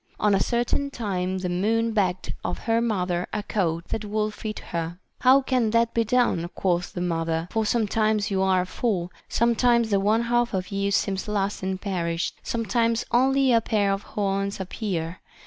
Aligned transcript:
On 0.19 0.33
a 0.33 0.39
certain 0.41 0.89
time 0.89 1.37
the 1.37 1.47
moon 1.47 1.91
begged 1.93 2.33
of 2.43 2.57
her 2.65 2.81
mother 2.81 3.27
a 3.31 3.43
coat 3.43 3.89
that 3.89 4.03
would 4.03 4.33
fit 4.33 4.57
her. 4.57 4.97
How 5.19 5.43
can 5.43 5.69
that 5.69 5.93
be 5.93 6.03
done, 6.03 6.49
quoth 6.55 6.93
the 6.93 7.01
mother, 7.01 7.47
for 7.51 7.67
sometimes 7.67 8.31
you 8.31 8.41
are 8.41 8.65
full, 8.65 9.11
sometimes 9.29 9.91
the 9.91 9.99
one 9.99 10.23
half 10.23 10.55
of 10.55 10.69
you 10.71 10.89
seems 10.89 11.27
lost 11.27 11.61
and 11.61 11.79
perished, 11.79 12.39
sometimes 12.41 13.05
only 13.11 13.53
a 13.53 13.61
pair 13.61 13.91
of 13.93 14.01
horns 14.01 14.59
appear. 14.59 15.19